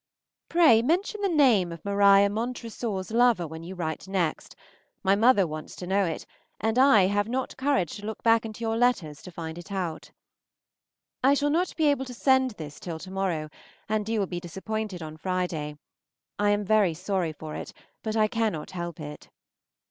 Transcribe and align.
Pray 0.49 0.81
mention 0.81 1.21
the 1.21 1.29
name 1.29 1.71
of 1.71 1.85
Maria 1.85 2.27
Montresor's 2.27 3.11
lover 3.11 3.45
when 3.47 3.61
you 3.61 3.75
write 3.75 4.07
next. 4.07 4.55
My 5.03 5.15
mother 5.15 5.45
wants 5.45 5.75
to 5.75 5.85
know 5.85 6.05
it, 6.05 6.25
and 6.59 6.79
I 6.79 7.03
have 7.05 7.27
not 7.29 7.55
courage 7.55 7.97
to 7.97 8.05
look 8.07 8.23
back 8.23 8.43
into 8.43 8.61
your 8.61 8.75
letters 8.77 9.21
to 9.21 9.31
find 9.31 9.59
it 9.59 9.71
out. 9.71 10.09
I 11.23 11.35
shall 11.35 11.51
not 11.51 11.75
be 11.75 11.85
able 11.85 12.05
to 12.05 12.15
send 12.15 12.49
this 12.57 12.79
till 12.79 12.97
to 12.97 13.11
morrow, 13.11 13.49
and 13.87 14.09
you 14.09 14.19
will 14.19 14.25
be 14.25 14.39
disappointed 14.39 15.03
on 15.03 15.17
Friday; 15.17 15.77
I 16.39 16.49
am 16.49 16.65
very 16.65 16.95
sorry 16.95 17.31
for 17.31 17.53
it, 17.55 17.71
but 18.01 18.15
I 18.15 18.27
cannot 18.27 18.71
help 18.71 18.99
it. 18.99 19.29